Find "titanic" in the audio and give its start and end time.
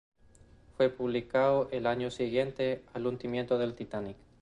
3.75-4.17